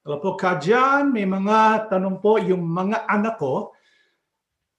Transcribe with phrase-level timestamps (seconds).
[0.00, 1.12] Hello po ka dyan.
[1.12, 3.76] May mga tanong po yung mga anak ko.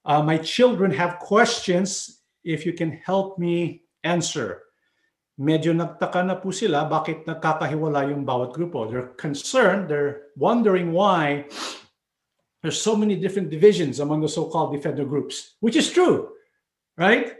[0.02, 4.66] Uh, my children have questions if you can help me answer.
[5.38, 8.90] Medyo nagtaka na po sila bakit nagkakahiwala yung bawat grupo.
[8.90, 11.46] They're concerned, they're wondering why
[12.66, 16.34] there's so many different divisions among the so-called defender groups, which is true,
[16.98, 17.38] right?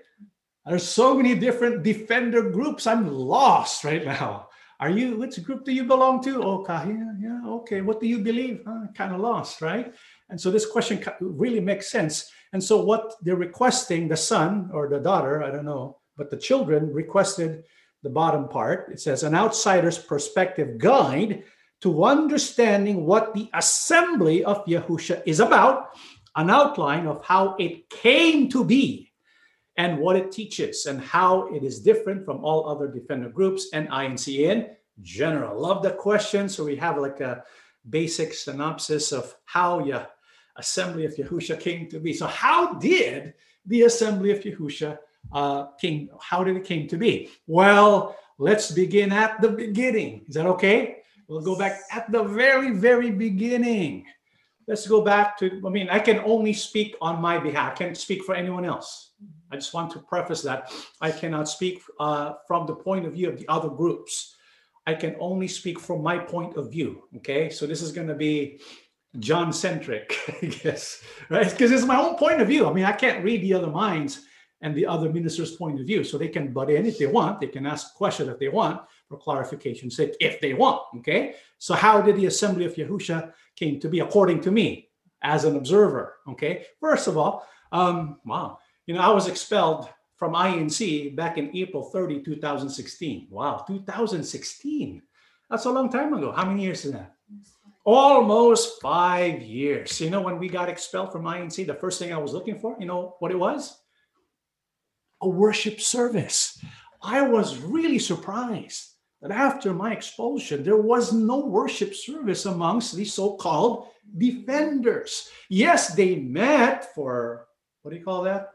[0.62, 2.86] There's so many different defender groups.
[2.86, 4.54] I'm lost right now.
[4.82, 6.42] Are you, which group do you belong to?
[6.42, 7.80] Oh, yeah, yeah, okay.
[7.80, 8.62] What do you believe?
[8.66, 9.94] Uh, kind of lost, right?
[10.29, 12.30] And so this question really makes sense.
[12.52, 16.36] And so what they're requesting, the son or the daughter, I don't know, but the
[16.36, 17.64] children requested
[18.02, 18.90] the bottom part.
[18.93, 21.44] It says, an outsider's perspective guide
[21.82, 25.90] to understanding what the assembly of Yahusha is about,
[26.36, 29.13] an outline of how it came to be
[29.76, 33.88] and what it teaches and how it is different from all other defender groups and
[33.88, 34.69] INC in
[35.00, 35.60] general.
[35.60, 36.48] Love the question.
[36.48, 37.44] So we have like a
[37.88, 40.06] basic synopsis of how the
[40.56, 42.12] Assembly of Yahusha came to be.
[42.12, 43.34] So how did
[43.66, 44.98] the Assembly of Yahusha
[45.32, 46.10] uh, came?
[46.20, 47.30] How did it came to be?
[47.46, 50.24] Well, let's begin at the beginning.
[50.28, 50.98] Is that okay?
[51.28, 54.04] We'll go back at the very, very beginning.
[54.68, 55.62] Let's go back to.
[55.66, 57.72] I mean, I can only speak on my behalf.
[57.72, 59.12] I can't speak for anyone else.
[59.50, 63.28] I just want to preface that I cannot speak uh, from the point of view
[63.28, 64.36] of the other groups.
[64.86, 67.05] I can only speak from my point of view.
[67.19, 68.61] Okay, so this is going to be
[69.19, 71.50] John centric, I guess, right?
[71.50, 72.69] Because it's my own point of view.
[72.69, 74.27] I mean, I can't read the other minds
[74.62, 76.05] and the other minister's point of view.
[76.05, 77.41] So they can butt in if they want.
[77.41, 80.83] They can ask questions if they want for clarification's sake, if they want.
[80.98, 81.34] Okay.
[81.58, 84.89] So how did the assembly of Yahusha came to be according to me
[85.22, 86.17] as an observer?
[86.28, 86.64] Okay.
[86.80, 89.89] First of all, um, wow, you know, I was expelled
[90.22, 93.26] from INC back in April 30, 2016.
[93.28, 95.02] Wow, 2016.
[95.50, 96.30] That's a long time ago.
[96.30, 97.16] How many years is that?
[97.84, 100.00] Almost five years.
[100.00, 102.76] You know, when we got expelled from INC, the first thing I was looking for,
[102.78, 103.76] you know what it was?
[105.22, 106.56] A worship service.
[107.02, 108.90] I was really surprised
[109.22, 115.28] that after my expulsion, there was no worship service amongst these so called defenders.
[115.48, 117.48] Yes, they met for
[117.82, 118.50] what do you call that?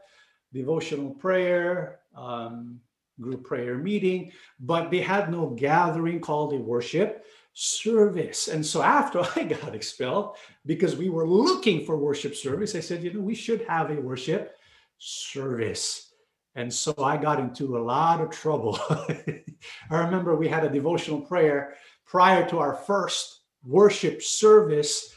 [0.52, 2.80] Devotional prayer, um,
[3.20, 8.48] group prayer meeting, but they had no gathering called a worship service.
[8.48, 13.02] And so after I got expelled, because we were looking for worship service, I said,
[13.02, 14.56] you know, we should have a worship
[14.98, 16.12] service.
[16.54, 18.78] And so I got into a lot of trouble.
[18.90, 19.42] I
[19.90, 25.14] remember we had a devotional prayer prior to our first worship service.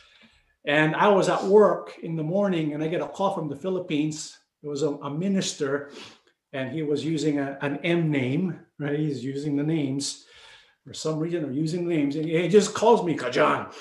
[0.65, 3.55] And I was at work in the morning and I get a call from the
[3.55, 5.91] Philippines there was a, a minister
[6.53, 8.99] and he was using a, an M name, right?
[8.99, 10.25] He's using the names
[10.85, 12.15] for some reason, they're using names.
[12.15, 13.71] And he just calls me, Kajan,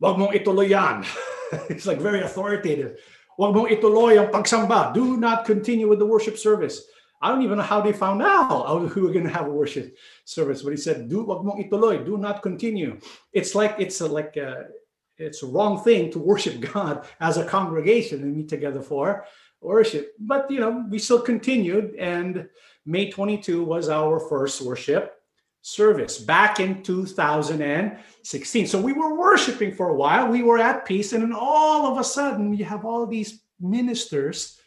[0.00, 1.04] wag mong ituloy yan.
[1.68, 2.98] it's like very authoritative.
[3.36, 4.94] Wag mong ituloy ang pagsamba.
[4.94, 6.82] Do not continue with the worship service.
[7.20, 9.98] I don't even know how they found out who were going to have a worship
[10.24, 12.04] service, but he said, "Do wag mong ituloy.
[12.04, 12.96] Do not continue."
[13.32, 14.72] It's like it's a, like a,
[15.18, 19.28] it's a wrong thing to worship God as a congregation and meet together for
[19.60, 20.14] worship.
[20.18, 22.48] But you know, we still continued, and
[22.86, 25.16] May 22 was our first worship
[25.62, 28.66] service back in 2016.
[28.66, 30.28] So we were worshiping for a while.
[30.28, 34.58] We were at peace, and then all of a sudden, you have all these ministers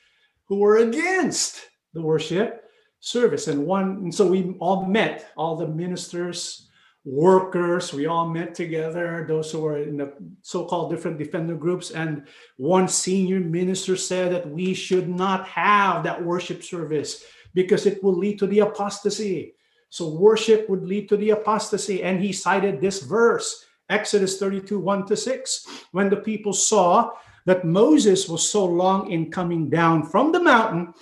[0.48, 1.62] who were against
[1.94, 2.64] the worship
[3.00, 3.48] service.
[3.48, 6.70] And one, and so we all met, all the ministers
[7.06, 7.94] workers.
[7.94, 11.92] We all met together, those who were in the so called different defender groups.
[11.92, 12.28] And
[12.58, 18.16] one senior minister said that we should not have that worship service because it will
[18.16, 19.56] lead to the apostasy.
[19.90, 22.04] So, worship would lead to the apostasy.
[22.04, 25.68] And he cited this verse, Exodus 32 1 to 6.
[25.92, 27.12] When the people saw
[27.46, 30.94] that Moses was so long in coming down from the mountain,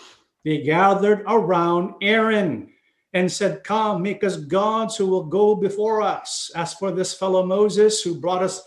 [0.44, 2.71] they gathered around Aaron
[3.14, 6.52] and said, Come, make us gods who will go before us.
[6.56, 8.62] As for this fellow Moses who brought us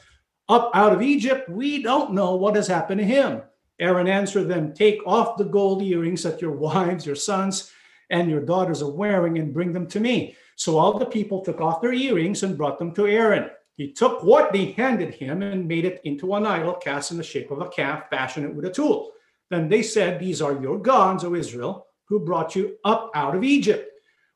[0.49, 3.43] up out of Egypt, we don't know what has happened to him.
[3.81, 7.70] Aaron answered them, Take off the gold earrings that your wives, your sons,
[8.11, 10.37] and your daughters are wearing and bring them to me.
[10.56, 13.50] So all the people took off their earrings and brought them to Aaron.
[13.76, 17.25] He took what they handed him and made it into an idol cast in the
[17.25, 19.11] shape of a calf, fashioned it with a tool.
[19.50, 23.43] Then they said, These are your gods, O Israel, who brought you up out of
[23.43, 23.90] Egypt.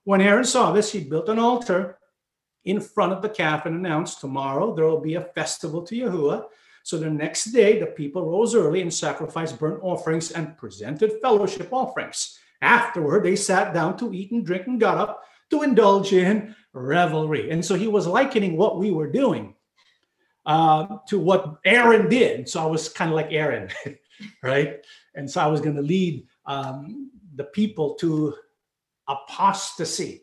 [0.08, 1.98] When Aaron saw this, he built an altar
[2.64, 6.44] in front of the calf and announced, Tomorrow there will be a festival to Yahuwah.
[6.82, 11.68] So the next day, the people rose early and sacrificed burnt offerings and presented fellowship
[11.74, 12.38] offerings.
[12.62, 17.50] Afterward, they sat down to eat and drink and got up to indulge in revelry.
[17.50, 19.56] And so he was likening what we were doing
[20.46, 22.48] uh, to what Aaron did.
[22.48, 23.68] So I was kind of like Aaron,
[24.42, 24.86] right?
[25.14, 28.34] And so I was going to lead um, the people to
[29.08, 30.22] apostasy.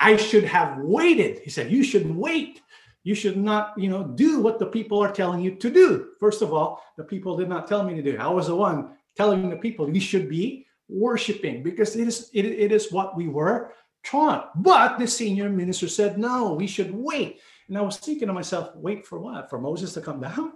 [0.00, 1.40] I should have waited.
[1.40, 2.60] He said, You should wait.
[3.04, 6.08] You should not, you know, do what the people are telling you to do.
[6.18, 8.16] First of all, the people did not tell me to do.
[8.18, 12.46] I was the one telling the people you should be worshiping because it is it,
[12.46, 13.72] it is what we were
[14.04, 14.50] taught.
[14.62, 17.40] But the senior minister said, no, we should wait.
[17.68, 19.48] And I was thinking to myself, wait for what?
[19.48, 20.52] For Moses to come down?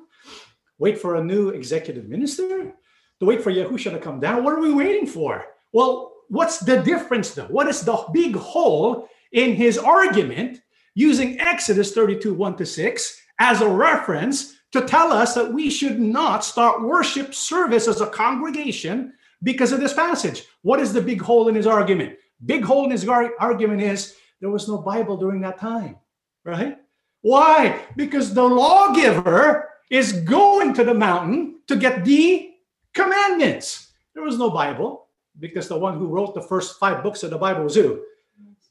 [0.79, 2.73] Wait for a new executive minister?
[3.21, 4.45] To wait for Yahusha to come down?
[4.45, 5.45] What are we waiting for?
[5.73, 7.47] Well, what's the difference though?
[7.47, 10.61] What is the big hole in his argument
[10.95, 15.99] using Exodus 32 1 to 6 as a reference to tell us that we should
[15.99, 20.45] not start worship service as a congregation because of this passage?
[20.63, 22.17] What is the big hole in his argument?
[22.45, 25.97] Big hole in his argument is there was no Bible during that time,
[26.45, 26.77] right?
[27.23, 27.81] Why?
[27.97, 32.51] Because the lawgiver is going to the mountain to get the
[32.95, 33.93] commandments.
[34.15, 35.08] There was no Bible
[35.38, 38.02] because the one who wrote the first five books of the Bible was who?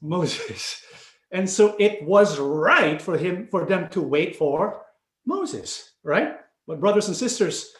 [0.00, 0.82] Moses.
[1.30, 4.82] And so it was right for him for them to wait for
[5.26, 6.36] Moses, right?
[6.66, 7.72] But brothers and sisters,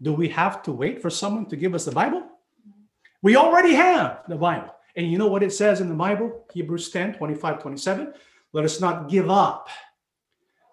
[0.00, 2.22] do we have to wait for someone to give us the Bible?
[3.22, 4.74] We already have the Bible.
[4.96, 6.44] And you know what it says in the Bible?
[6.52, 8.14] Hebrews 10, 25, 27.
[8.52, 9.68] Let us not give up.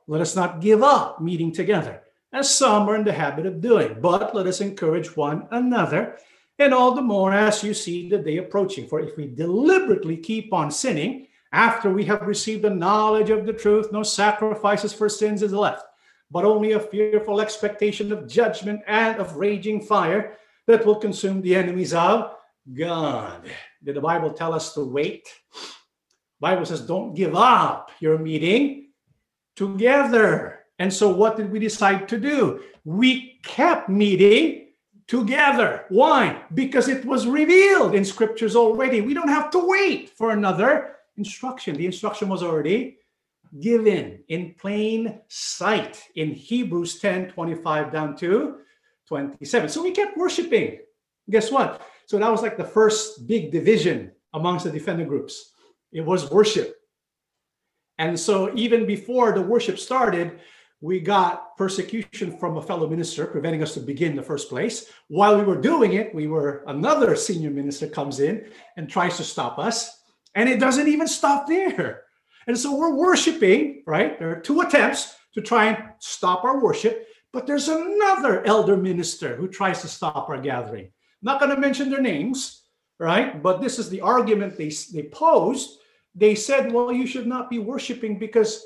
[0.07, 2.01] Let us not give up meeting together,
[2.33, 6.18] as some are in the habit of doing, but let us encourage one another,
[6.60, 8.88] and all the more as you see the day approaching.
[8.88, 13.54] For if we deliberately keep on sinning, after we have received the knowledge of the
[13.54, 15.86] truth, no sacrifices for sins is left,
[16.30, 21.56] but only a fearful expectation of judgment and of raging fire that will consume the
[21.56, 22.36] enemies of
[22.72, 23.50] God.
[23.84, 25.28] Did the Bible tell us to wait?
[26.40, 28.90] Bible says don't give up your meeting
[29.56, 30.60] together.
[30.78, 32.62] And so what did we decide to do?
[32.86, 34.69] We kept meeting
[35.10, 35.86] together.
[35.90, 36.44] Why?
[36.54, 39.02] Because it was revealed in scriptures already.
[39.02, 41.76] We don't have to wait for another instruction.
[41.76, 43.00] The instruction was already
[43.60, 48.60] given in plain sight in Hebrews 10 25 down to
[49.08, 49.70] 27.
[49.70, 50.78] So we kept worshiping.
[51.28, 51.82] Guess what?
[52.06, 55.54] So that was like the first big division amongst the defender groups.
[55.92, 56.76] It was worship.
[57.98, 60.40] And so even before the worship started,
[60.81, 64.90] we got persecution from a fellow minister preventing us to begin in the first place.
[65.10, 69.24] While we were doing it, we were another senior minister comes in and tries to
[69.24, 70.04] stop us.
[70.36, 72.04] And it doesn't even stop there.
[72.48, 74.18] And so we're worshiping, right?
[74.18, 79.36] There are two attempts to try and stop our worship, but there's another elder minister
[79.36, 80.92] who tries to stop our gathering.
[81.22, 82.64] Not going to mention their names,
[83.00, 83.44] right?
[83.44, 85.78] But this is the argument they, they posed.
[86.16, 88.64] They said, well, you should not be worshiping because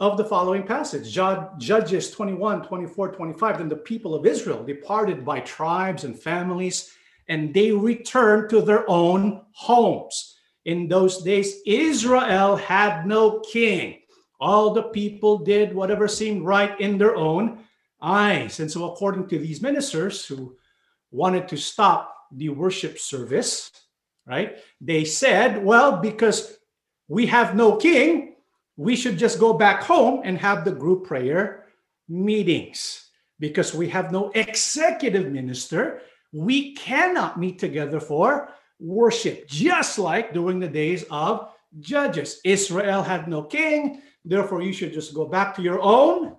[0.00, 3.58] of the following passage Judges 21, 24, 25.
[3.58, 6.92] Then the people of Israel departed by tribes and families,
[7.28, 10.36] and they returned to their own homes.
[10.64, 14.00] In those days, Israel had no king.
[14.40, 17.64] All the people did whatever seemed right in their own
[18.00, 18.60] eyes.
[18.60, 20.56] And so, according to these ministers who
[21.10, 23.70] wanted to stop the worship service,
[24.26, 24.58] right?
[24.80, 26.58] They said, well, because
[27.08, 28.27] we have no king,
[28.78, 31.66] we should just go back home and have the group prayer
[32.08, 33.10] meetings.
[33.40, 36.00] Because we have no executive minister,
[36.32, 42.40] we cannot meet together for worship, just like during the days of Judges.
[42.44, 46.36] Israel had no king, therefore, you should just go back to your own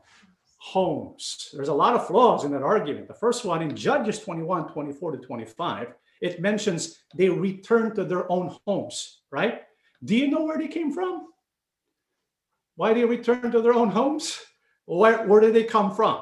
[0.57, 1.49] homes.
[1.53, 3.07] There's a lot of flaws in that argument.
[3.07, 8.29] The first one in Judges 21, 24 to 25, it mentions they returned to their
[8.31, 9.61] own homes, right?
[10.03, 11.27] Do you know where they came from?
[12.79, 14.39] Why do they return to their own homes?
[14.85, 16.21] Where, where did they come from?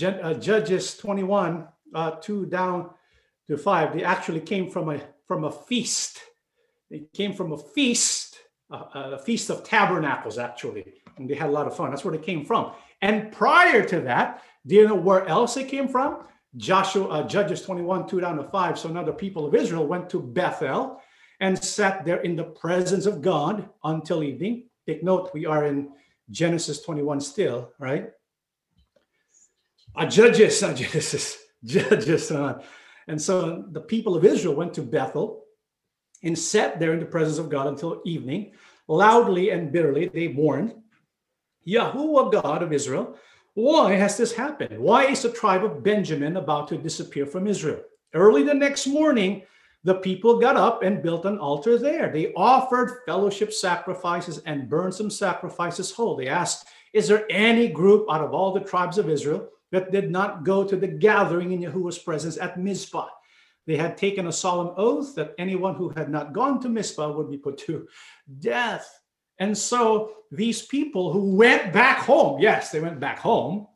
[0.00, 2.90] uh, Judges 21, uh, 2 down
[3.48, 6.20] to 5, they actually came from a from a feast.
[6.88, 8.36] They came from a feast,
[8.70, 10.84] uh, a feast of tabernacles, actually,
[11.16, 11.90] and they had a lot of fun.
[11.90, 12.74] That's where they came from.
[13.02, 16.28] And prior to that, do you know where else it came from?
[16.56, 18.78] Joshua, uh, Judges 21, 2 down to 5.
[18.78, 21.02] So now the people of Israel went to Bethel
[21.40, 24.68] and sat there in the presence of God until evening.
[24.88, 25.90] Take note, we are in
[26.30, 28.10] Genesis 21 still, right?
[29.94, 32.30] Uh, Judges, uh, Genesis, Judges.
[32.38, 32.62] Uh,
[33.06, 35.44] and so the people of Israel went to Bethel
[36.22, 38.52] and sat there in the presence of God until evening.
[38.86, 40.74] Loudly and bitterly, they mourned
[41.66, 43.18] Yahuwah, God of Israel,
[43.52, 44.78] why has this happened?
[44.78, 47.82] Why is the tribe of Benjamin about to disappear from Israel?
[48.14, 49.42] Early the next morning,
[49.84, 52.10] the people got up and built an altar there.
[52.10, 56.16] They offered fellowship sacrifices and burned some sacrifices whole.
[56.16, 60.10] They asked, Is there any group out of all the tribes of Israel that did
[60.10, 63.08] not go to the gathering in Yahuwah's presence at Mizpah?
[63.66, 67.30] They had taken a solemn oath that anyone who had not gone to Mizpah would
[67.30, 67.86] be put to
[68.40, 68.98] death.
[69.38, 73.68] And so these people who went back home, yes, they went back home,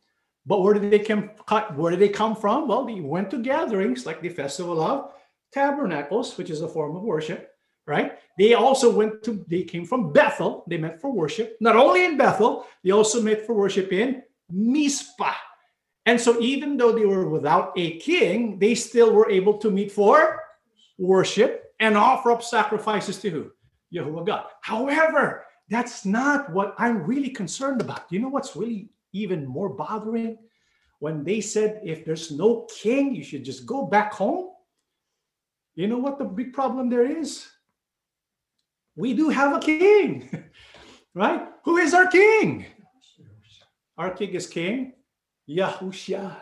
[0.46, 1.30] but where did they come?
[1.76, 2.66] Where did they come from?
[2.66, 5.12] Well, they went to gatherings like the Festival of
[5.52, 7.50] Tabernacles, which is a form of worship,
[7.86, 8.18] right?
[8.38, 9.44] They also went to.
[9.48, 10.64] They came from Bethel.
[10.68, 11.56] They met for worship.
[11.60, 15.34] Not only in Bethel, they also met for worship in Mizpah.
[16.06, 19.92] And so, even though they were without a king, they still were able to meet
[19.92, 20.40] for
[20.98, 23.50] worship and offer up sacrifices to who?
[23.94, 24.46] Yahuwah God.
[24.62, 28.10] However, that's not what I'm really concerned about.
[28.10, 30.38] You know what's really even more bothering?
[31.00, 34.50] When they said, if there's no king, you should just go back home.
[35.74, 37.48] You know what the big problem there is?
[38.96, 40.28] We do have a king,
[41.14, 41.48] right?
[41.64, 42.66] Who is our king?
[43.96, 44.94] Our king is King
[45.48, 46.36] Yahushua.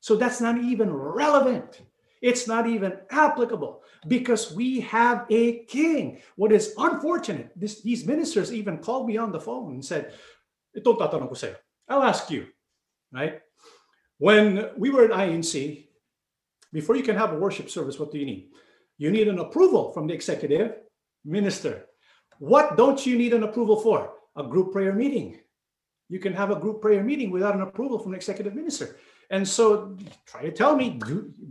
[0.00, 1.82] So that's not even relevant.
[2.22, 6.20] It's not even applicable because we have a king.
[6.36, 10.12] What is unfortunate, this, these ministers even called me on the phone and said.
[11.88, 12.46] I'll ask you,
[13.12, 13.40] right?
[14.18, 15.85] When we were at INC,
[16.76, 18.50] before you can have a worship service, what do you need?
[18.98, 20.74] You need an approval from the executive
[21.24, 21.86] minister.
[22.38, 24.12] What don't you need an approval for?
[24.36, 25.40] A group prayer meeting.
[26.10, 28.98] You can have a group prayer meeting without an approval from the executive minister.
[29.30, 31.00] And so try to tell me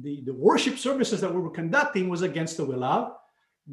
[0.03, 3.13] the, the worship services that we were conducting was against the will of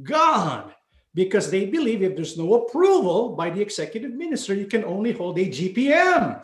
[0.03, 0.73] God
[1.13, 5.39] because they believe if there's no approval by the executive minister, you can only hold
[5.39, 6.43] a GPM.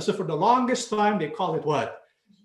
[0.00, 1.99] So for the longest time, they call it what?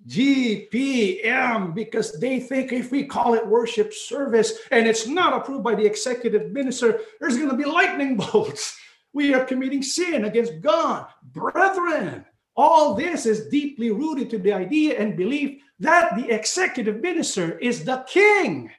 [0.08, 5.76] GPM, because they think if we call it worship service and it's not approved by
[5.76, 8.78] the executive minister, there's going to be lightning bolts.
[9.14, 11.08] We are committing sin against God.
[11.24, 17.58] Brethren, all this is deeply rooted to the idea and belief that the executive minister
[17.60, 18.72] is the king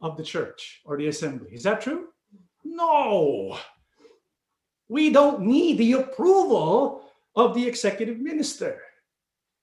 [0.00, 1.50] of the church or the assembly.
[1.52, 2.08] Is that true?
[2.64, 3.58] No.
[4.88, 7.04] We don't need the approval
[7.36, 8.80] of the executive minister.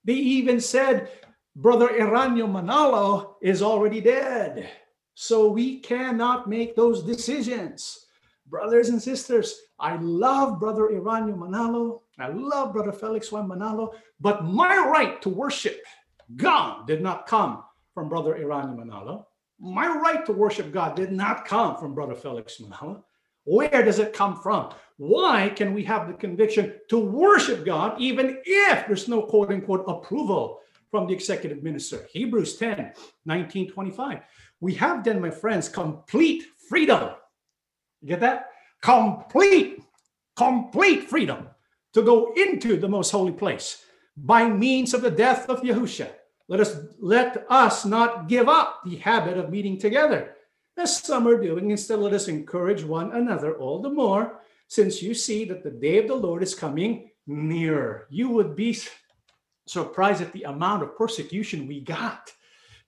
[0.04, 1.10] They even said
[1.54, 4.68] Brother Eraño Manalo is already dead.
[5.14, 8.06] So we cannot make those decisions.
[8.46, 12.00] Brothers and sisters, I love Brother Eraño Manalo.
[12.18, 13.94] I love Brother Felix Juan Manalo.
[14.20, 15.82] But my right to worship
[16.36, 17.62] God did not come
[17.94, 19.26] from Brother Eraño Manalo.
[19.60, 23.02] My right to worship God did not come from Brother Felix Manalo.
[23.44, 24.72] Where does it come from?
[24.96, 29.84] Why can we have the conviction to worship God even if there's no quote unquote
[29.88, 32.06] approval from the executive minister?
[32.12, 32.92] Hebrews 10
[33.24, 34.20] 19 25.
[34.60, 37.10] We have then, my friends, complete freedom.
[38.00, 38.50] You get that?
[38.80, 39.82] Complete,
[40.36, 41.48] complete freedom
[41.94, 43.84] to go into the most holy place
[44.16, 46.08] by means of the death of Yahusha.
[46.48, 50.36] Let us let us not give up the habit of meeting together,
[50.76, 51.70] as some are doing.
[51.70, 55.98] Instead, let us encourage one another all the more, since you see that the day
[55.98, 58.06] of the Lord is coming nearer.
[58.10, 58.78] You would be
[59.66, 62.32] surprised at the amount of persecution we got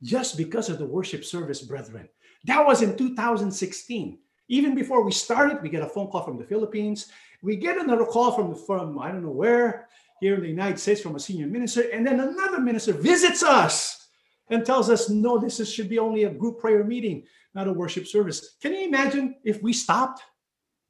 [0.02, 2.08] just because of the worship service, brethren.
[2.44, 4.18] That was in 2016.
[4.48, 7.10] Even before we started, we get a phone call from the Philippines.
[7.42, 9.88] We get another call from from I don't know where
[10.20, 14.08] here in the United States from a senior minister, and then another minister visits us
[14.50, 17.24] and tells us, "No, this is, should be only a group prayer meeting,
[17.54, 20.23] not a worship service." Can you imagine if we stopped?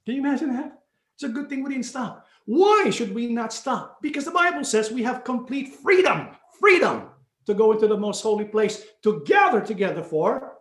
[0.05, 0.83] Can you imagine that?
[1.15, 2.27] It's a good thing we didn't stop.
[2.47, 4.03] Why should we not stop?
[4.03, 6.29] Because the Bible says we have complete freedom,
[6.61, 7.11] freedom
[7.47, 10.59] to go into the most holy place to gather together for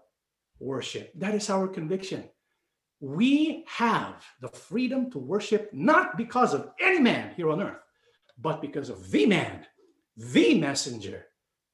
[0.60, 1.12] worship.
[1.16, 2.30] That is our conviction
[3.04, 7.84] we have the freedom to worship not because of any man here on earth,
[8.38, 9.66] but because of the man,
[10.16, 11.26] the messenger,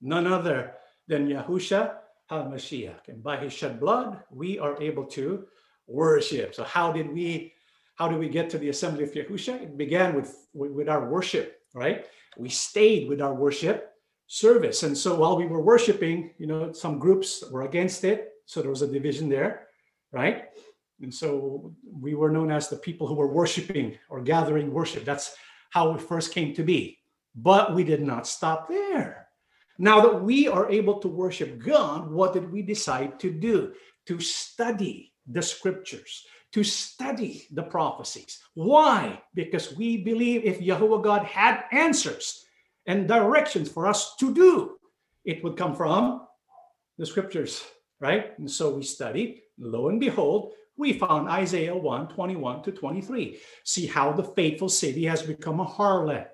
[0.01, 0.73] none other
[1.07, 1.97] than Yahusha
[2.31, 3.07] HaMashiach.
[3.07, 5.45] And by his shed blood, we are able to
[5.87, 6.53] worship.
[6.55, 7.53] So how did we
[7.95, 9.61] how did we get to the assembly of Yahusha?
[9.61, 12.05] It began with, with, our worship, right?
[12.37, 13.91] We stayed with our worship
[14.27, 14.83] service.
[14.83, 18.31] And so while we were worshiping, you know, some groups were against it.
[18.45, 19.67] So there was a division there,
[20.13, 20.45] right?
[21.01, 25.03] And so we were known as the people who were worshiping or gathering worship.
[25.03, 25.35] That's
[25.71, 26.99] how we first came to be.
[27.35, 29.28] But we did not stop there.
[29.81, 33.73] Now that we are able to worship God, what did we decide to do?
[34.07, 38.39] To study the scriptures, to study the prophecies.
[38.55, 39.21] Why?
[39.33, 42.43] Because we believe if Yahuwah God had answers
[42.87, 44.77] and directions for us to do,
[45.23, 46.27] it would come from
[46.97, 47.63] the scriptures,
[48.01, 48.37] right?
[48.37, 49.41] And so we studied.
[49.57, 53.37] Lo and behold, We found Isaiah 1 21 to 23.
[53.65, 56.27] See how the faithful city has become a harlot.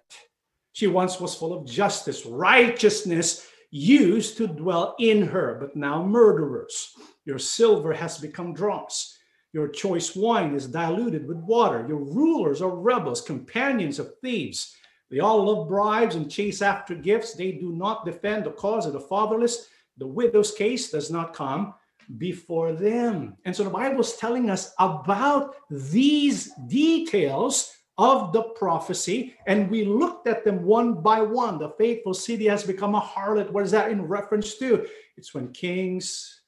[0.75, 6.91] She once was full of justice, righteousness used to dwell in her, but now murderers.
[7.23, 9.17] Your silver has become dross.
[9.53, 11.85] Your choice wine is diluted with water.
[11.87, 14.75] Your rulers are rebels, companions of thieves.
[15.09, 17.35] They all love bribes and chase after gifts.
[17.35, 19.69] They do not defend the cause of the fatherless.
[19.97, 21.73] The widow's case does not come
[22.17, 23.37] before them.
[23.45, 29.85] And so the Bible is telling us about these details of the prophecy, and we
[29.85, 31.57] looked at them one by one.
[31.57, 33.51] The faithful city has become a harlot.
[33.51, 34.85] What is that in reference to?
[35.17, 36.41] It's when kings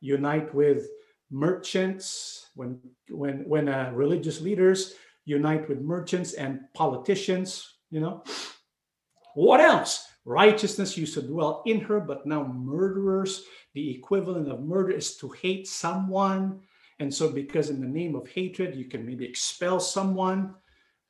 [0.00, 0.88] unite with
[1.30, 7.74] merchants, when when when uh, religious leaders unite with merchants and politicians.
[7.90, 8.24] You know,
[9.34, 10.06] what else?
[10.24, 13.44] Righteousness used to dwell in her, but now murderers.
[13.74, 16.60] The equivalent of murder is to hate someone.
[16.98, 20.54] And so, because in the name of hatred, you can maybe expel someone.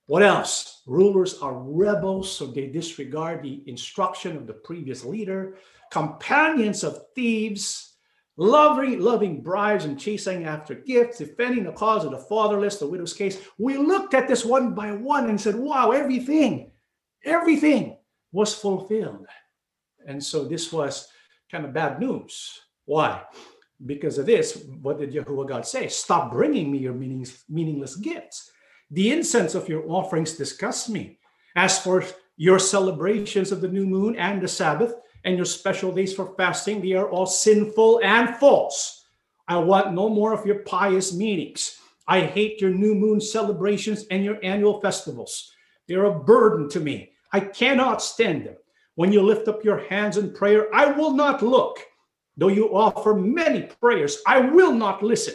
[0.09, 0.83] What else?
[0.87, 5.59] Rulers are rebels, so they disregard the instruction of the previous leader.
[5.91, 7.97] Companions of thieves,
[8.39, 13.13] loving, loving bribes and chasing after gifts, defending the cause of the fatherless, the widow's
[13.13, 13.39] case.
[13.59, 16.73] We looked at this one by one and said, wow, everything,
[17.27, 17.99] everything
[18.33, 19.27] was fulfilled.
[20.07, 21.09] And so this was
[21.53, 22.63] kind of bad news.
[22.87, 23.25] Why?
[23.85, 25.87] Because of this, what did Yahuwah God say?
[25.89, 28.53] Stop bringing me your meaningless gifts.
[28.91, 31.19] The incense of your offerings disgusts me.
[31.57, 32.05] As for
[32.37, 36.81] your celebrations of the new moon and the Sabbath and your special days for fasting,
[36.81, 39.05] they are all sinful and false.
[39.47, 41.79] I want no more of your pious meetings.
[42.07, 45.53] I hate your new moon celebrations and your annual festivals.
[45.87, 47.13] They're a burden to me.
[47.33, 48.57] I cannot stand them.
[48.95, 51.79] When you lift up your hands in prayer, I will not look.
[52.39, 55.35] Though you offer many prayers, I will not listen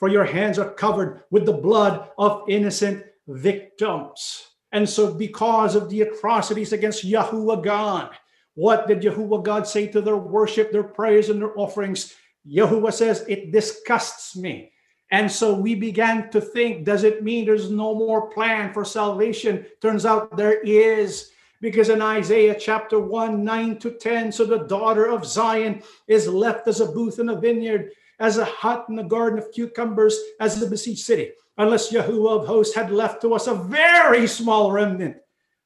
[0.00, 4.46] for your hands are covered with the blood of innocent victims.
[4.72, 8.10] And so, because of the atrocities against Yahuwah God,
[8.54, 12.14] what did Yahuwah God say to their worship, their prayers, and their offerings?
[12.48, 14.72] Yahuwah says, It disgusts me.
[15.10, 19.66] And so we began to think, does it mean there's no more plan for salvation?
[19.82, 21.30] Turns out there is.
[21.60, 26.66] Because in Isaiah chapter 1, 9 to 10, so the daughter of Zion is left
[26.68, 30.62] as a booth in a vineyard as a hut in the garden of cucumbers, as
[30.62, 31.32] a besieged city.
[31.56, 35.16] Unless Yahuwah of hosts had left to us a very small remnant,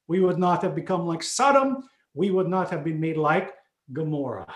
[0.06, 1.88] we would not have become like Sodom.
[2.14, 3.52] We would not have been made like
[3.92, 4.52] Gomorrah.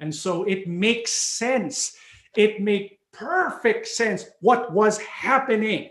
[0.00, 1.96] And so it makes sense.
[2.36, 5.90] It made perfect sense what was happening.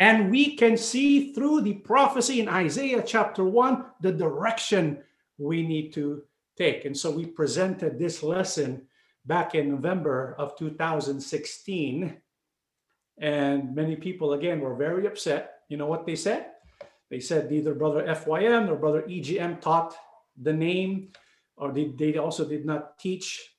[0.00, 5.02] And we can see through the prophecy in Isaiah chapter 1 the direction
[5.38, 6.22] we need to
[6.56, 6.84] take.
[6.84, 8.86] And so we presented this lesson
[9.26, 12.16] back in November of 2016.
[13.18, 15.60] And many people, again, were very upset.
[15.68, 16.46] You know what they said?
[17.10, 19.96] They said neither Brother FYM nor Brother EGM taught
[20.40, 21.12] the name,
[21.56, 23.54] or they, they also did not teach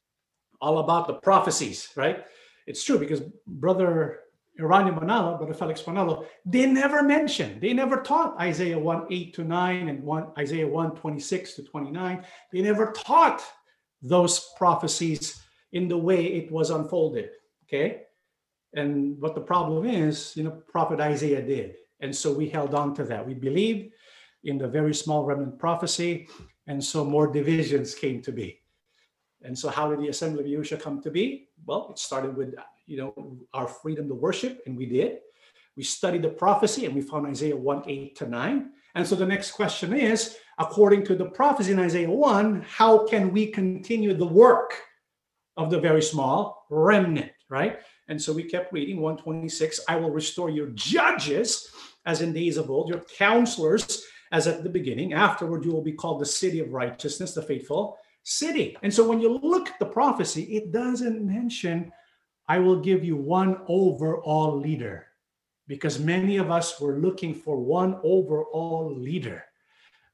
[0.62, 2.26] all about the prophecies, right?
[2.66, 4.20] It's true because Brother
[4.60, 9.44] Eraño Manalo, Brother Felix Manalo, they never mentioned, they never taught Isaiah 1 8 to
[9.44, 12.26] 9 and 1 Isaiah 1 26 to 29.
[12.52, 13.44] They never taught
[14.02, 17.30] those prophecies in the way it was unfolded.
[17.66, 18.04] Okay.
[18.74, 21.76] And what the problem is, you know, Prophet Isaiah did.
[22.00, 23.26] And so we held on to that.
[23.26, 23.94] We believed
[24.44, 26.28] in the very small remnant prophecy.
[26.68, 28.62] And so more divisions came to be.
[29.44, 31.50] And so how did the assembly of Yahushua come to be?
[31.66, 35.20] Well, it started with, you know, our freedom to worship, and we did.
[35.76, 38.72] We studied the prophecy and we found Isaiah 1 8 to 9.
[38.96, 43.32] And so the next question is according to the prophecy in Isaiah 1, how can
[43.32, 44.74] we continue the work
[45.58, 47.80] of the very small remnant, right?
[48.08, 51.70] And so we kept reading 126 I will restore your judges
[52.06, 55.14] as in days of old, your counselors as at the beginning.
[55.14, 58.78] Afterward, you will be called the city of righteousness, the faithful city.
[58.82, 61.92] And so when you look at the prophecy, it doesn't mention,
[62.48, 65.08] I will give you one overall leader,
[65.68, 69.44] because many of us were looking for one overall leader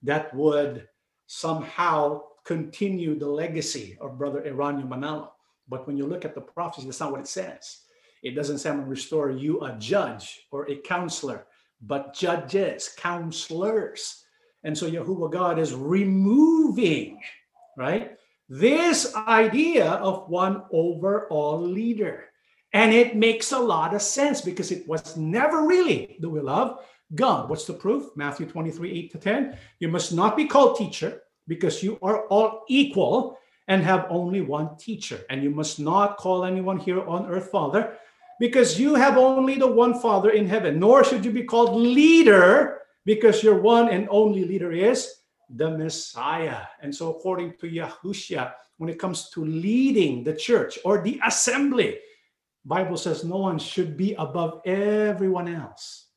[0.02, 0.88] that would
[1.28, 5.30] somehow continue the legacy of Brother Eraño Manalo.
[5.68, 7.80] But when you look at the prophecy, that's not what it says.
[8.22, 11.46] It doesn't say, I'm going to restore you a judge or a counselor,
[11.82, 14.24] but judges, counselors.
[14.64, 17.20] And so Yahuwah God is removing,
[17.78, 18.12] right,
[18.48, 22.26] this idea of one overall leader.
[22.72, 26.80] And it makes a lot of sense because it was never really the will of
[27.14, 27.50] God.
[27.50, 28.06] What's the proof?
[28.16, 29.58] Matthew 23, 8 to 10.
[29.80, 34.76] You must not be called teacher because you are all equal and have only one
[34.78, 35.22] teacher.
[35.30, 37.98] And you must not call anyone here on earth Father,
[38.40, 42.80] because you have only the one Father in heaven, nor should you be called leader
[43.06, 46.66] because your one and only leader is the Messiah.
[46.82, 52.00] And so, according to Yahushua, when it comes to leading the church or the assembly,
[52.66, 56.08] Bible says no one should be above everyone else.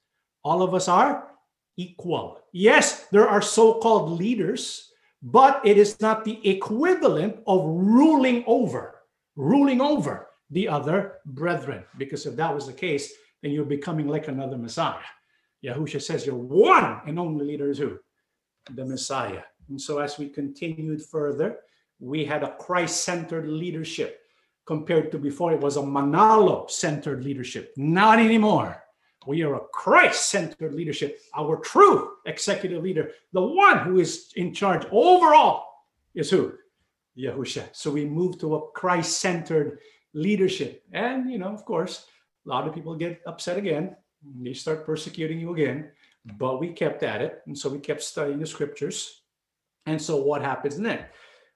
[0.42, 1.30] All of us are
[1.76, 2.40] equal.
[2.52, 9.02] Yes, there are so-called leaders, but it is not the equivalent of ruling over,
[9.34, 11.84] ruling over the other brethren.
[11.98, 14.98] Because if that was the case, then you're becoming like another Messiah.
[15.64, 17.98] Yahusha says your one and only leader is who?
[18.74, 19.42] The Messiah.
[19.68, 21.58] And so as we continued further,
[21.98, 24.20] we had a Christ-centered leadership
[24.66, 27.72] compared to before it was a Manalo-centered leadership.
[27.76, 28.82] Not anymore.
[29.26, 31.20] We are a Christ-centered leadership.
[31.36, 35.66] Our true executive leader, the one who is in charge overall,
[36.14, 36.54] is who?
[37.18, 37.64] Yahusha.
[37.72, 39.78] So we move to a Christ-centered
[40.14, 40.84] leadership.
[40.92, 42.06] And, you know, of course,
[42.46, 43.96] a lot of people get upset again.
[44.42, 45.90] They start persecuting you again.
[46.38, 47.42] But we kept at it.
[47.46, 49.22] And so we kept studying the scriptures.
[49.86, 51.04] And so what happens then?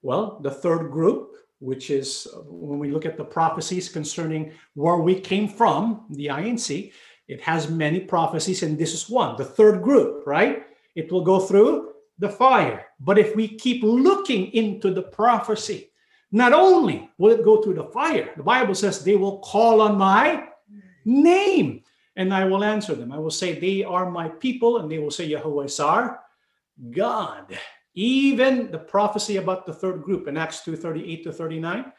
[0.03, 4.97] Well, the third group, which is uh, when we look at the prophecies concerning where
[4.97, 6.93] we came from, the INC,
[7.31, 10.65] it has many prophecies, and this is one, the third group, right?
[10.97, 12.87] It will go through the fire.
[12.99, 15.93] But if we keep looking into the prophecy,
[16.33, 19.97] not only will it go through the fire, the Bible says they will call on
[19.97, 20.49] my
[21.05, 21.83] name
[22.17, 23.13] and I will answer them.
[23.13, 26.21] I will say, They are my people, and they will say, Yahweh is our
[26.91, 27.57] God.
[27.95, 31.93] Even the prophecy about the third group in Acts 2 38 to 39.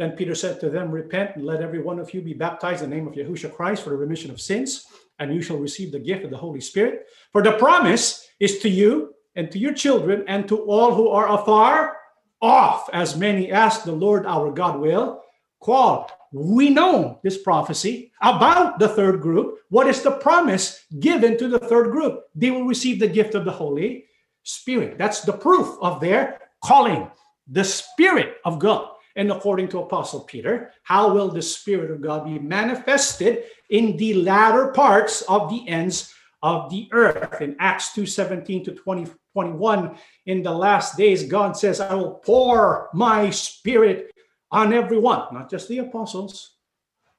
[0.00, 2.88] Then Peter said to them, Repent and let every one of you be baptized in
[2.88, 4.86] the name of Yahushua Christ for the remission of sins,
[5.18, 7.04] and you shall receive the gift of the Holy Spirit.
[7.32, 11.28] For the promise is to you and to your children and to all who are
[11.28, 11.98] afar
[12.40, 15.20] off, as many as the Lord our God will
[15.60, 16.10] call.
[16.32, 19.58] We know this prophecy about the third group.
[19.68, 22.22] What is the promise given to the third group?
[22.34, 24.06] They will receive the gift of the Holy
[24.44, 24.96] Spirit.
[24.96, 27.10] That's the proof of their calling,
[27.46, 28.92] the Spirit of God.
[29.16, 34.14] And according to Apostle Peter, how will the Spirit of God be manifested in the
[34.14, 37.40] latter parts of the ends of the earth?
[37.40, 39.96] In Acts 2 17 to 20, 21,
[40.26, 44.12] in the last days, God says, I will pour my Spirit
[44.50, 46.56] on everyone, not just the apostles,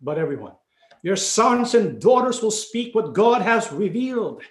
[0.01, 0.53] but everyone.
[1.03, 4.43] Your sons and daughters will speak what God has revealed.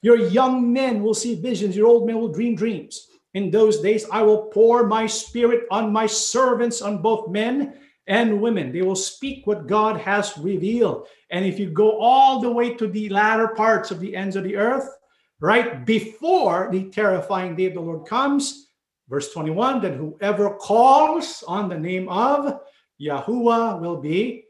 [0.00, 3.06] Your young men will see visions, your old men will dream dreams.
[3.34, 8.40] In those days, I will pour my spirit on my servants, on both men and
[8.40, 8.72] women.
[8.72, 11.06] They will speak what God has revealed.
[11.30, 14.44] And if you go all the way to the latter parts of the ends of
[14.44, 14.88] the earth,
[15.40, 18.66] right before the terrifying day of the Lord comes,
[19.08, 22.60] verse 21, then whoever calls on the name of
[23.00, 24.44] Yahuwah will be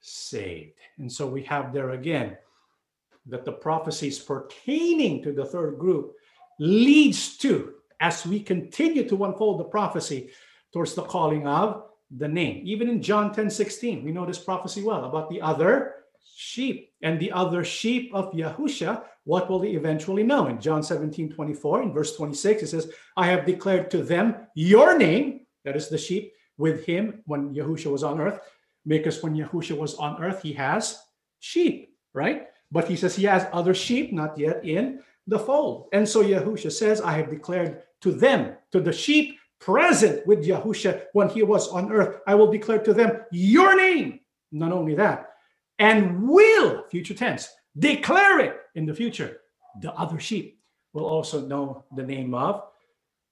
[0.00, 0.74] saved.
[0.98, 2.36] And so we have there again
[3.26, 6.14] that the prophecies pertaining to the third group
[6.58, 10.30] leads to as we continue to unfold the prophecy
[10.72, 12.62] towards the calling of the name.
[12.64, 15.94] Even in John 10 16, we know this prophecy well about the other
[16.36, 19.02] sheep and the other sheep of Yahusha.
[19.24, 20.46] What will they eventually know?
[20.46, 24.96] In John 17 24, in verse 26, it says, I have declared to them your
[24.96, 28.40] name, that is the sheep, with him when Yahusha was on earth,
[28.86, 30.98] because when Yahusha was on earth, he has
[31.40, 32.46] sheep, right?
[32.72, 35.88] But he says he has other sheep not yet in the fold.
[35.92, 41.04] And so Yahusha says, I have declared to them, to the sheep present with Yahusha
[41.12, 44.20] when he was on earth, I will declare to them your name.
[44.52, 45.30] Not only that,
[45.78, 49.40] and will, future tense, declare it in the future.
[49.80, 50.60] The other sheep
[50.92, 52.64] will also know the name of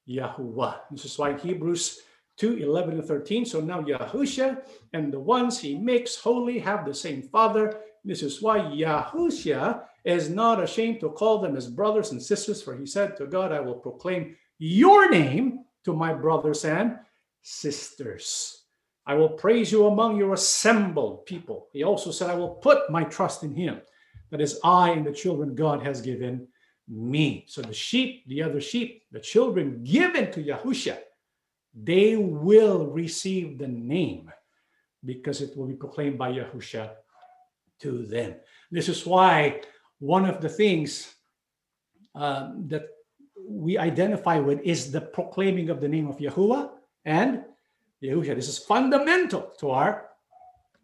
[0.08, 0.80] Yahuwah.
[0.90, 2.00] This is why Hebrews
[2.36, 3.44] 2 11 and 13.
[3.46, 7.80] So now Yahusha and the ones he makes holy have the same Father.
[8.04, 12.76] This is why Yahusha is not ashamed to call them his brothers and sisters, for
[12.76, 16.98] he said to God, I will proclaim your name to my brothers and
[17.42, 18.62] sisters.
[19.06, 21.68] I will praise you among your assembled people.
[21.72, 23.80] He also said, I will put my trust in him.
[24.30, 26.48] That is, I and the children God has given
[26.88, 27.44] me.
[27.48, 30.98] So the sheep, the other sheep, the children given to Yahusha,
[31.74, 34.32] they will receive the name
[35.04, 36.90] because it will be proclaimed by Yahusha
[37.80, 38.34] to them.
[38.70, 39.60] This is why
[39.98, 41.14] one of the things
[42.14, 42.88] uh, that
[43.48, 46.70] we identify with is the proclaiming of the name of Yahuwah
[47.04, 47.44] and
[48.02, 48.34] Yahusha.
[48.34, 50.08] This is fundamental to our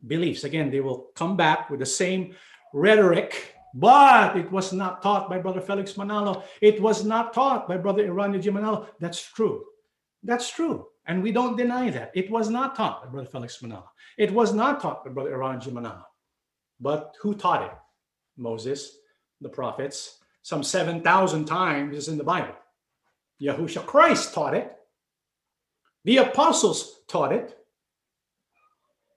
[0.07, 0.44] beliefs.
[0.44, 2.35] Again, they will come back with the same
[2.72, 6.42] rhetoric, but it was not taught by Brother Felix Manalo.
[6.61, 8.87] It was not taught by Brother Eraño Manalo.
[9.01, 9.64] That's true.
[10.22, 10.87] That's true.
[11.07, 12.12] And we don't deny that.
[12.14, 13.88] It was not taught by Brother Felix Manalo.
[14.18, 16.05] It was not taught by Brother Eraño Manalo.
[16.81, 17.72] But who taught it?
[18.37, 18.98] Moses,
[19.40, 20.21] the prophets.
[20.42, 22.55] Some 7,000 times is in the Bible.
[23.40, 24.72] Yahushua Christ taught it.
[26.05, 27.57] The apostles taught it.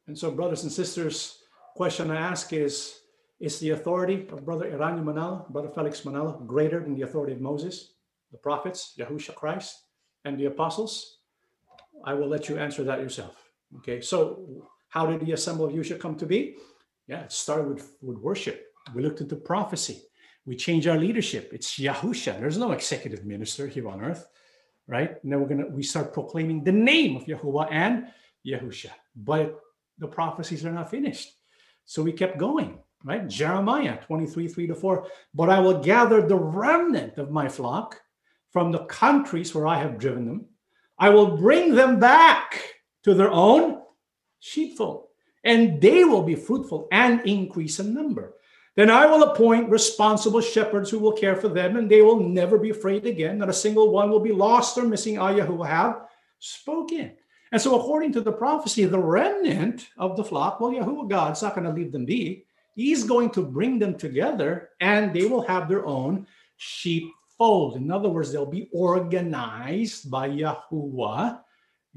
[0.07, 1.39] And so, brothers and sisters,
[1.75, 2.99] question I ask is
[3.39, 7.41] Is the authority of Brother Eraño Manalo, Brother Felix Manalo, greater than the authority of
[7.41, 7.93] Moses,
[8.31, 9.83] the prophets, Yahushua Christ,
[10.25, 11.19] and the apostles?
[12.03, 13.35] I will let you answer that yourself.
[13.77, 14.45] Okay, so
[14.89, 16.55] how did the assembly of Yahushua come to be?
[17.07, 18.67] Yeah, it started with, with worship.
[18.93, 20.03] We looked into prophecy.
[20.45, 21.51] We change our leadership.
[21.53, 22.39] It's Yahusha.
[22.39, 24.27] There's no executive minister here on earth,
[24.88, 25.17] right?
[25.23, 28.08] Then we're gonna we start proclaiming the name of Yahuwah and
[28.45, 28.91] Yahusha.
[29.15, 29.60] But
[29.97, 31.34] the prophecies are not finished.
[31.86, 33.27] So we kept going, right?
[33.27, 35.08] Jeremiah 23, 3 to 4.
[35.34, 37.99] But I will gather the remnant of my flock
[38.51, 40.45] from the countries where I have driven them.
[40.97, 43.81] I will bring them back to their own
[44.39, 45.08] sheepfold,
[45.43, 48.36] and they will be fruitful and increase in number.
[48.75, 52.57] Then I will appoint responsible shepherds who will care for them, and they will never
[52.57, 53.38] be afraid again.
[53.38, 55.15] Not a single one will be lost or missing.
[55.15, 56.07] Who will have
[56.39, 57.13] spoken.
[57.51, 61.55] And so, according to the prophecy, the remnant of the flock, well, Yahuwah God's not
[61.55, 62.45] going to leave them be.
[62.75, 67.77] He's going to bring them together and they will have their own sheepfold.
[67.77, 71.39] In other words, they'll be organized by Yahuwah,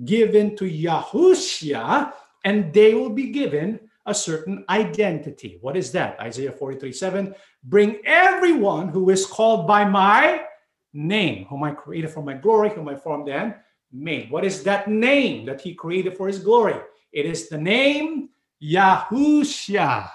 [0.05, 2.13] given to Yahushua,
[2.45, 5.59] and they will be given a certain identity.
[5.61, 6.19] What is that?
[6.19, 7.35] Isaiah 43 7.
[7.65, 10.43] Bring everyone who is called by my
[10.93, 13.55] name, whom I created for my glory, whom I formed and
[13.93, 14.31] made.
[14.31, 16.77] What is that name that he created for his glory?
[17.13, 18.31] It is the name
[18.63, 20.09] Yahushua,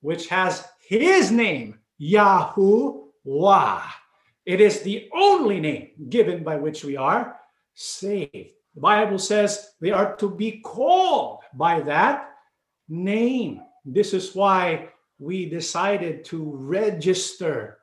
[0.00, 3.82] which has his name, Yahuwah.
[4.44, 7.36] It is the only name given by which we are
[7.74, 8.50] saved.
[8.74, 12.35] The Bible says they are to be called by that
[12.88, 13.62] name.
[13.84, 17.78] This is why we decided to register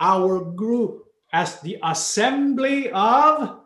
[0.00, 3.60] our group as the assembly of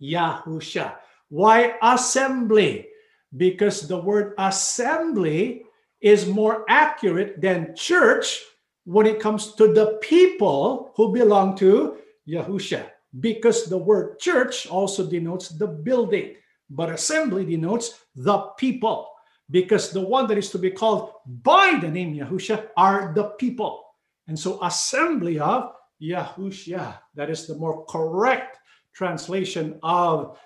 [0.00, 0.94] Yahusha.
[1.28, 2.88] Why assembly?
[3.36, 5.62] Because the word assembly
[6.00, 8.42] is more accurate than church
[8.84, 11.96] when it comes to the people who belong to
[12.28, 12.90] Yahusha.
[13.18, 16.36] Because the word church also denotes the building,
[16.74, 19.10] but assembly denotes the people.
[19.50, 23.84] Because the one that is to be called by the name Yahusha are the people.
[24.26, 28.58] And so, assembly of Yahusha, that is the more correct
[28.94, 30.38] translation of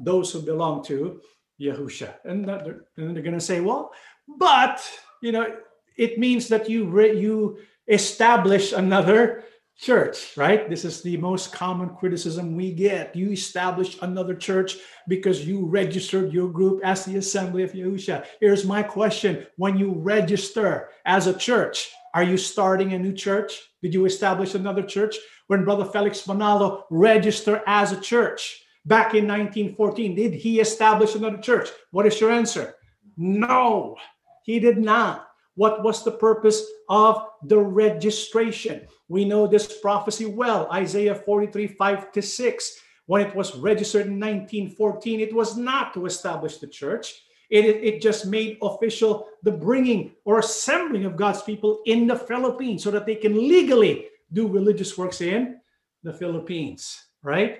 [0.00, 1.20] those who belong to
[1.60, 2.14] Yahusha.
[2.24, 3.92] And, they're, and they're going to say, well,
[4.38, 4.82] but,
[5.20, 5.56] you know,
[5.96, 7.58] it means that you, re- you
[7.88, 9.44] establish another
[9.82, 10.70] church, right?
[10.70, 13.16] This is the most common criticism we get.
[13.16, 14.76] You established another church
[15.08, 18.24] because you registered your group as the Assembly of Yahusha.
[18.40, 23.60] Here's my question When you register as a church, are you starting a new church?
[23.82, 25.16] Did you establish another church?
[25.48, 31.38] When Brother Felix Manalo registered as a church back in 1914, did he establish another
[31.38, 31.70] church?
[31.90, 32.76] What is your answer?
[33.16, 33.96] No,
[34.44, 35.31] he did not.
[35.54, 38.86] What was the purpose of the registration?
[39.08, 42.78] We know this prophecy well Isaiah 43 5 to 6.
[43.06, 47.12] When it was registered in 1914, it was not to establish the church.
[47.50, 52.82] It, it just made official the bringing or assembling of God's people in the Philippines
[52.82, 55.60] so that they can legally do religious works in
[56.02, 57.58] the Philippines, right?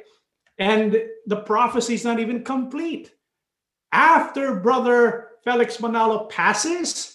[0.58, 3.12] And the prophecy is not even complete.
[3.92, 7.11] After Brother Felix Manalo passes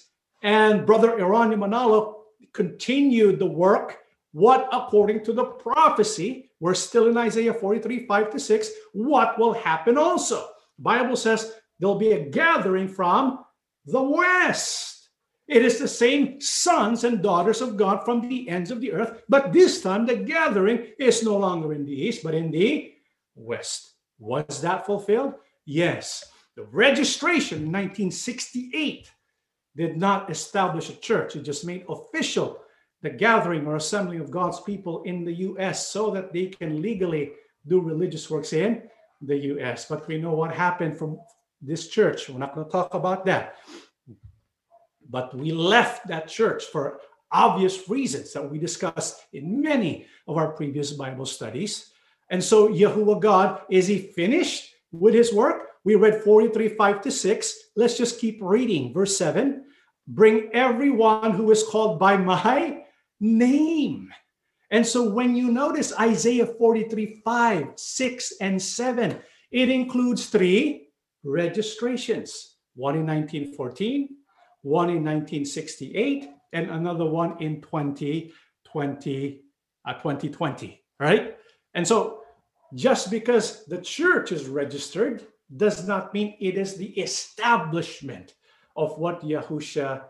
[0.47, 2.13] and Brother Eraño Manalo
[2.53, 3.97] continued the work,
[4.31, 9.51] what according to the prophecy, we're still in Isaiah 43, 5 to 6, what will
[9.51, 10.47] happen also?
[10.79, 13.43] Bible says there'll be a gathering from
[13.87, 15.09] the west.
[15.49, 19.23] It is the same sons and daughters of God from the ends of the earth,
[19.27, 22.93] but this time the gathering is no longer in the east, but in the
[23.35, 23.95] west.
[24.17, 25.33] Was that fulfilled?
[25.65, 26.23] Yes.
[26.55, 29.11] The registration in 1968
[29.77, 32.59] did not establish a church, it just made official
[33.03, 37.33] the gathering or assembly of God's people in the US so that they can legally
[37.67, 38.81] do religious works in
[39.21, 39.85] the US.
[39.87, 41.19] But we know what happened from
[41.61, 42.27] this church.
[42.27, 43.55] We're not going to talk about that.
[45.09, 46.99] But we left that church for
[47.31, 51.91] obvious reasons that we discussed in many of our previous Bible studies.
[52.29, 55.69] And so, Yahuwah God, is he finished with his work?
[55.83, 57.55] We read 43, 5 to 6.
[57.75, 58.93] Let's just keep reading.
[58.93, 59.66] Verse 7
[60.07, 62.83] Bring everyone who is called by my
[63.19, 64.13] name.
[64.71, 69.19] And so, when you notice Isaiah 43, 5, 6, and 7,
[69.51, 70.89] it includes three
[71.23, 74.09] registrations one in 1914,
[74.61, 79.41] one in 1968, and another one in 2020,
[79.85, 81.37] uh, 2020, right?
[81.73, 82.21] And so
[82.75, 88.33] just because the church is registered does not mean it is the establishment
[88.77, 90.03] of what Yahusha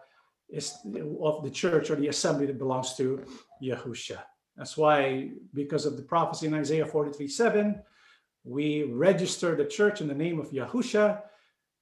[0.50, 0.74] is
[1.22, 3.24] of the church or the assembly that belongs to
[3.64, 4.20] Yahusha.
[4.56, 7.82] That's why, because of the prophecy in Isaiah 43 7,
[8.44, 11.22] we register the church in the name of Yahusha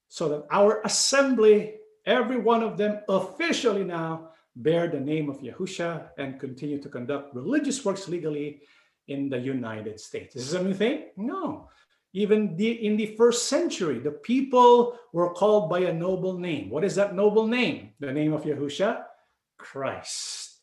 [0.08, 6.08] so that our assembly, every one of them officially now bear the name of Yahusha
[6.18, 8.62] and continue to conduct religious works legally
[9.08, 10.34] in the United States.
[10.36, 11.06] Is this a new thing?
[11.16, 11.68] No.
[12.16, 16.70] Even the, in the first century, the people were called by a noble name.
[16.70, 17.90] What is that noble name?
[18.00, 19.02] The name of Yahusha?
[19.58, 20.60] Christ.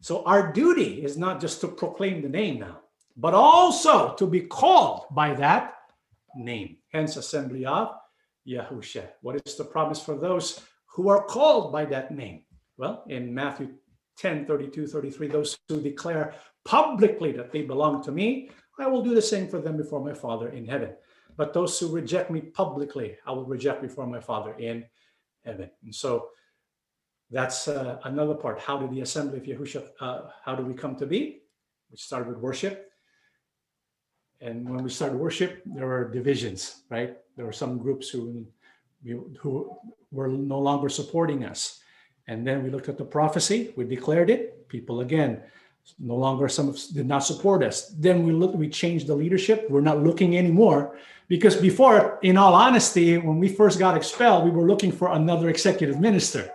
[0.00, 2.82] So our duty is not just to proclaim the name now,
[3.16, 5.74] but also to be called by that
[6.36, 6.76] name.
[6.92, 7.96] Hence, assembly of
[8.46, 9.08] Yahusha.
[9.22, 12.44] What is the promise for those who are called by that name?
[12.76, 13.74] Well, in Matthew
[14.18, 16.34] 10 32, 33, those who declare
[16.64, 20.14] publicly that they belong to me, I will do the same for them before my
[20.14, 20.90] Father in heaven.
[21.36, 24.84] But those who reject me publicly, I will reject before my Father in
[25.44, 25.70] heaven.
[25.82, 26.28] And so
[27.30, 28.60] that's uh, another part.
[28.60, 31.42] How did the assembly of Yahusha, uh, how do we come to be?
[31.90, 32.90] We started with worship.
[34.40, 37.16] And when we started worship, there were divisions, right?
[37.36, 38.44] There were some groups who,
[39.38, 39.78] who
[40.10, 41.80] were no longer supporting us.
[42.26, 44.68] And then we looked at the prophecy, we declared it.
[44.68, 45.42] People again
[45.98, 47.88] no longer some of, did not support us.
[47.88, 49.66] Then we look, we changed the leadership.
[49.68, 50.96] We're not looking anymore
[51.28, 55.48] because before, in all honesty, when we first got expelled, we were looking for another
[55.48, 56.50] executive minister,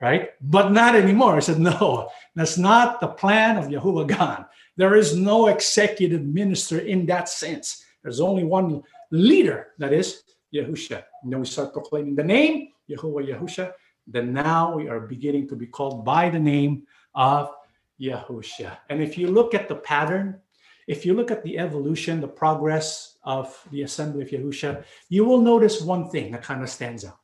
[0.00, 0.30] right?
[0.40, 1.36] But not anymore.
[1.36, 4.46] I said, no, that's not the plan of Yahuwah God.
[4.76, 7.84] There is no executive minister in that sense.
[8.02, 10.22] There's only one leader, that is
[10.54, 11.02] Yahusha.
[11.22, 13.72] And then we start proclaiming the name, Yahuwah Yahusha.
[14.06, 16.82] Then now we are beginning to be called by the name
[17.14, 17.50] of
[18.00, 18.76] Yahushua.
[18.88, 20.40] And if you look at the pattern,
[20.88, 25.40] if you look at the evolution, the progress of the assembly of Yahushua, you will
[25.40, 27.18] notice one thing that kind of stands out.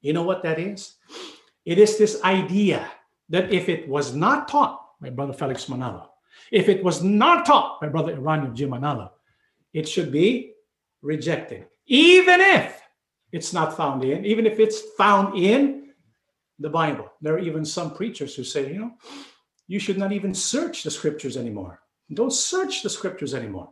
[0.00, 0.94] You know what that is?
[1.64, 2.90] It is this idea
[3.30, 6.08] that if it was not taught by Brother Felix Manalo,
[6.52, 8.64] if it was not taught by Brother Eraño G.
[8.66, 9.10] Manalo,
[9.72, 10.52] it should be
[11.02, 11.66] rejected.
[11.86, 12.80] Even if
[13.32, 15.90] it's not found in, even if it's found in
[16.58, 17.10] the Bible.
[17.20, 18.92] There are even some preachers who say, you know,
[19.68, 21.80] you should not even search the scriptures anymore.
[22.12, 23.68] Don't search the scriptures anymore.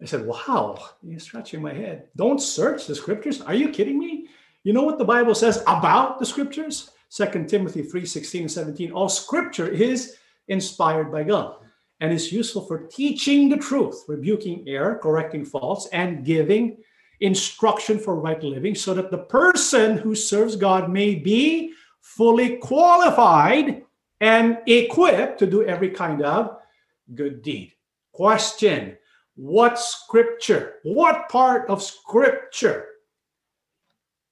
[0.00, 2.08] I said, Wow, you're scratching my head.
[2.16, 3.40] Don't search the scriptures?
[3.40, 4.28] Are you kidding me?
[4.62, 6.90] You know what the Bible says about the scriptures?
[7.10, 8.92] 2 Timothy 3 16 and 17.
[8.92, 10.16] All scripture is
[10.48, 11.56] inspired by God
[12.00, 16.76] and is useful for teaching the truth, rebuking error, correcting faults, and giving
[17.20, 23.82] instruction for right living, so that the person who serves God may be fully qualified
[24.22, 26.56] and equipped to do every kind of
[27.12, 27.72] good deed.
[28.12, 28.96] Question
[29.34, 32.86] What scripture, what part of scripture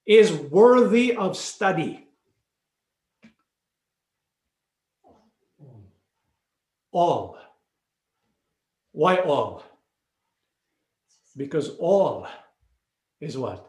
[0.05, 2.07] is worthy of study?
[6.93, 7.37] All.
[8.93, 9.63] Why all?
[11.35, 12.27] Because all
[13.19, 13.67] is what?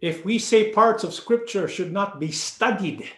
[0.00, 3.10] If we say parts of scripture should not be studied,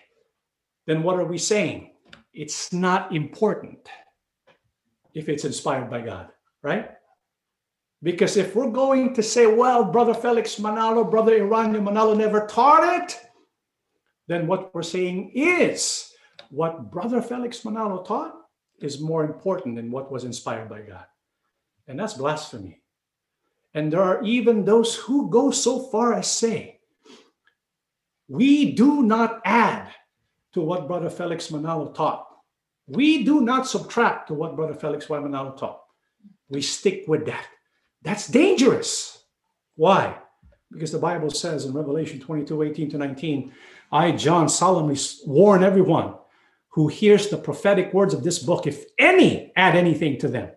[0.91, 1.93] then what are we saying?
[2.35, 3.89] It's not important
[5.15, 6.31] if it's inspired by God,
[6.65, 6.91] right?
[8.03, 13.03] Because if we're going to say, well, Brother Felix Manalo, Brother Eraño Manalo never taught
[13.03, 13.21] it,
[14.27, 16.11] then what we're saying is
[16.51, 18.35] what Brother Felix Manalo taught
[18.81, 21.07] is more important than what was inspired by God.
[21.87, 22.81] And that's blasphemy.
[23.75, 26.81] And there are even those who go so far as say,
[28.27, 29.95] we do not add
[30.53, 32.27] to what Brother Felix Manalo taught.
[32.87, 35.19] We do not subtract to what Brother Felix Y.
[35.19, 35.81] Manalo taught.
[36.49, 37.47] We stick with that.
[38.03, 39.25] That's dangerous.
[39.77, 40.19] Why?
[40.73, 43.53] Because the Bible says in Revelation 22 18 to 19,
[43.93, 46.15] I, John, solemnly warn everyone
[46.69, 50.51] who hears the prophetic words of this book, if any add anything to them,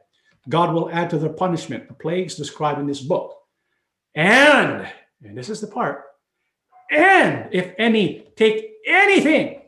[0.49, 3.35] God will add to their punishment the plagues described in this book.
[4.15, 4.87] And,
[5.23, 6.03] and this is the part,
[6.91, 9.62] and if any take anything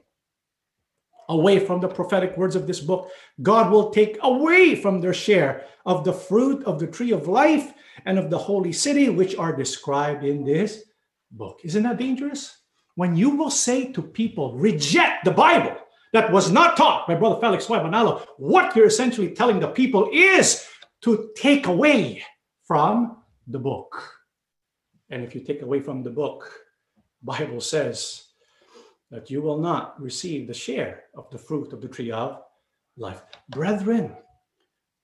[1.29, 3.09] away from the prophetic words of this book,
[3.41, 7.73] God will take away from their share of the fruit of the tree of life
[8.05, 10.83] and of the holy city, which are described in this
[11.31, 11.61] book.
[11.63, 12.57] Isn't that dangerous?
[12.95, 15.75] When you will say to people, reject the Bible
[16.13, 17.79] that was not taught by Brother Felix Y.
[17.79, 20.65] Manalo, what you're essentially telling the people is
[21.01, 22.23] to take away
[22.65, 23.17] from
[23.47, 24.13] the book.
[25.09, 26.49] And if you take away from the book,
[27.21, 28.24] Bible says
[29.11, 32.41] that you will not receive the share of the fruit of the tree of
[32.97, 33.21] life.
[33.49, 34.15] Brethren,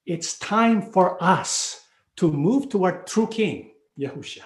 [0.06, 1.86] it's time for us
[2.18, 4.44] to move toward true King, Yahushua,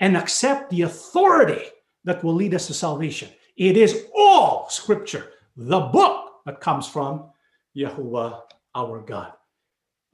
[0.00, 1.62] and accept the authority
[2.04, 3.30] that will lead us to salvation.
[3.56, 7.30] It is all scripture, the book that comes from
[7.76, 8.42] Yahuwah
[8.74, 9.32] our God.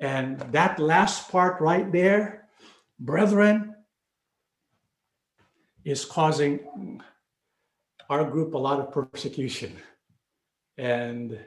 [0.01, 2.49] And that last part right there,
[2.99, 3.75] brethren,
[5.85, 7.01] is causing
[8.11, 9.77] our group a lot of persecution.
[10.79, 11.39] And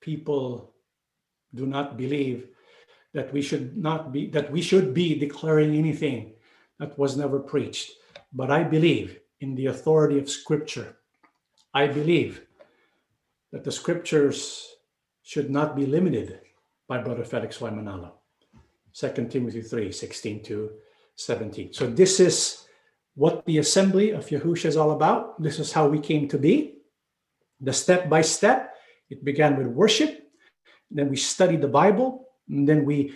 [0.00, 0.74] people
[1.54, 2.48] do not believe
[3.14, 6.32] that we should not be that we should be declaring anything
[6.78, 7.92] that was never preached.
[8.32, 10.96] But I believe in the authority of scripture.
[11.74, 12.46] I believe
[13.52, 14.66] that the scriptures
[15.22, 16.40] should not be limited
[16.88, 17.70] by Brother Felix Y.
[17.70, 18.12] Manalo.
[18.94, 20.70] 2 Timothy 3 16 to
[21.16, 21.72] 17.
[21.72, 22.66] So, this is
[23.14, 25.40] what the assembly of Yahusha is all about.
[25.42, 26.78] This is how we came to be.
[27.60, 28.74] The step by step,
[29.10, 30.30] it began with worship.
[30.90, 32.28] Then we studied the Bible.
[32.48, 33.14] And then we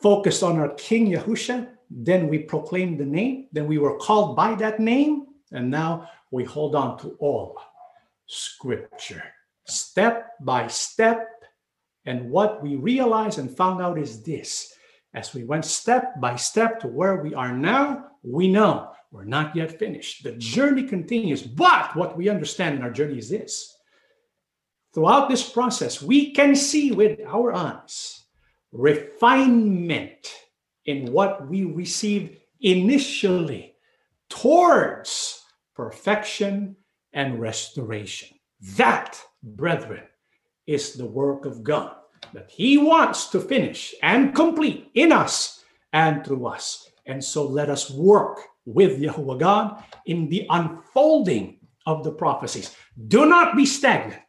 [0.00, 1.68] focused on our King Yahusha.
[1.90, 3.48] Then we proclaimed the name.
[3.52, 5.26] Then we were called by that name.
[5.52, 7.58] And now we hold on to all
[8.26, 9.22] scripture,
[9.66, 11.28] step by step.
[12.06, 14.74] And what we realized and found out is this
[15.14, 19.54] as we went step by step to where we are now, we know we're not
[19.54, 20.24] yet finished.
[20.24, 21.40] The journey continues.
[21.40, 23.76] But what we understand in our journey is this
[24.92, 28.24] throughout this process, we can see with our eyes
[28.72, 30.34] refinement
[30.86, 33.76] in what we received initially
[34.28, 35.44] towards
[35.76, 36.74] perfection
[37.12, 38.36] and restoration.
[38.76, 40.02] That, brethren,
[40.66, 41.94] is the work of God
[42.32, 45.62] that He wants to finish and complete in us
[45.92, 46.90] and through us.
[47.06, 52.74] And so let us work with Yahuwah God in the unfolding of the prophecies.
[53.08, 54.22] Do not be stagnant.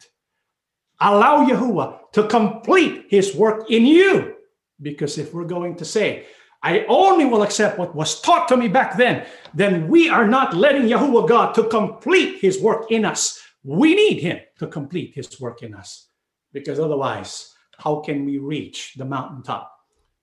[1.00, 4.36] Allow Yahuwah to complete his work in you.
[4.82, 6.26] Because if we're going to say,
[6.64, 10.56] I only will accept what was taught to me back then, then we are not
[10.56, 13.40] letting Yahuwah God to complete his work in us.
[13.64, 16.08] We need him to complete his work in us.
[16.54, 19.72] Because otherwise, how can we reach the mountaintop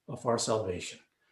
[0.08, 0.98] of our salvation?